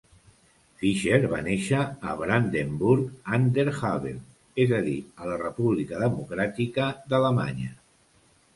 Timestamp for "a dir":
4.81-4.97